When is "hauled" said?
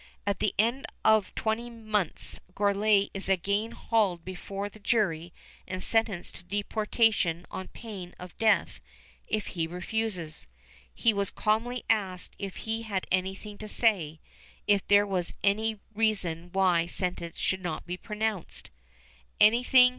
3.69-4.25